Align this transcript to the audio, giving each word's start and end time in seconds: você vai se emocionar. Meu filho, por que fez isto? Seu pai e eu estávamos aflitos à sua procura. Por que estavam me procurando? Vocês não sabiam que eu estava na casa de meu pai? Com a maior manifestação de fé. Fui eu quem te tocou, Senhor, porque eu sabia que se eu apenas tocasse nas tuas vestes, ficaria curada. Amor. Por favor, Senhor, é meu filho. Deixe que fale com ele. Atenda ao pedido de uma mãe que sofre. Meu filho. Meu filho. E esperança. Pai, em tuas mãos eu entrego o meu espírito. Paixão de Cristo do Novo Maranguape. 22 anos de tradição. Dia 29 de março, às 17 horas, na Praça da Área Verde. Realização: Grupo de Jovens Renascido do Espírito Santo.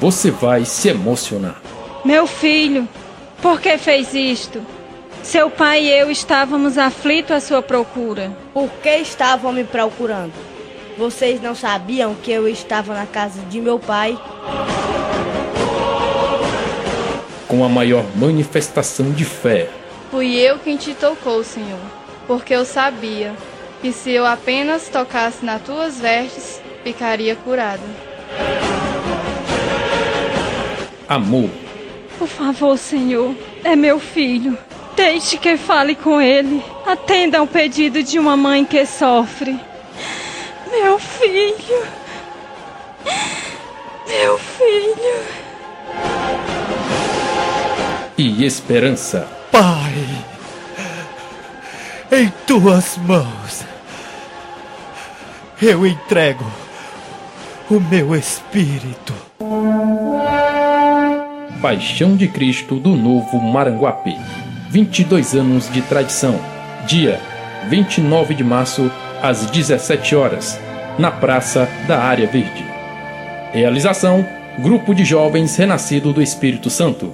você 0.00 0.30
vai 0.30 0.64
se 0.64 0.88
emocionar. 0.88 1.60
Meu 2.04 2.26
filho, 2.26 2.88
por 3.42 3.60
que 3.60 3.76
fez 3.76 4.14
isto? 4.14 4.62
Seu 5.22 5.50
pai 5.50 5.84
e 5.84 5.90
eu 5.90 6.10
estávamos 6.10 6.78
aflitos 6.78 7.32
à 7.32 7.40
sua 7.40 7.60
procura. 7.60 8.32
Por 8.54 8.70
que 8.82 8.96
estavam 8.96 9.52
me 9.52 9.62
procurando? 9.62 10.32
Vocês 10.96 11.42
não 11.42 11.54
sabiam 11.54 12.14
que 12.14 12.32
eu 12.32 12.48
estava 12.48 12.94
na 12.94 13.04
casa 13.04 13.40
de 13.50 13.60
meu 13.60 13.78
pai? 13.78 14.18
Com 17.46 17.62
a 17.62 17.68
maior 17.68 18.04
manifestação 18.16 19.10
de 19.12 19.24
fé. 19.26 19.68
Fui 20.10 20.34
eu 20.34 20.58
quem 20.58 20.78
te 20.78 20.94
tocou, 20.94 21.44
Senhor, 21.44 21.78
porque 22.26 22.54
eu 22.54 22.64
sabia 22.64 23.34
que 23.82 23.92
se 23.92 24.10
eu 24.10 24.24
apenas 24.24 24.88
tocasse 24.88 25.44
nas 25.44 25.60
tuas 25.62 26.00
vestes, 26.00 26.60
ficaria 26.82 27.36
curada. 27.36 27.82
Amor. 31.10 31.50
Por 32.16 32.28
favor, 32.28 32.78
Senhor, 32.78 33.34
é 33.64 33.74
meu 33.74 33.98
filho. 33.98 34.56
Deixe 34.94 35.36
que 35.36 35.56
fale 35.56 35.96
com 35.96 36.20
ele. 36.20 36.62
Atenda 36.86 37.38
ao 37.38 37.48
pedido 37.48 38.00
de 38.00 38.16
uma 38.16 38.36
mãe 38.36 38.64
que 38.64 38.86
sofre. 38.86 39.58
Meu 40.70 41.00
filho. 41.00 41.82
Meu 44.06 44.38
filho. 44.38 45.24
E 48.16 48.44
esperança. 48.44 49.28
Pai, 49.50 49.92
em 52.12 52.32
tuas 52.46 52.96
mãos 52.98 53.64
eu 55.60 55.84
entrego 55.84 56.46
o 57.68 57.80
meu 57.80 58.14
espírito. 58.14 59.12
Paixão 61.60 62.16
de 62.16 62.26
Cristo 62.26 62.76
do 62.76 62.96
Novo 62.96 63.38
Maranguape. 63.38 64.16
22 64.70 65.34
anos 65.34 65.70
de 65.70 65.82
tradição. 65.82 66.40
Dia 66.86 67.20
29 67.68 68.34
de 68.34 68.42
março, 68.42 68.90
às 69.22 69.44
17 69.44 70.16
horas, 70.16 70.58
na 70.98 71.10
Praça 71.10 71.68
da 71.86 71.98
Área 71.98 72.26
Verde. 72.26 72.64
Realização: 73.52 74.26
Grupo 74.58 74.94
de 74.94 75.04
Jovens 75.04 75.54
Renascido 75.56 76.14
do 76.14 76.22
Espírito 76.22 76.70
Santo. 76.70 77.12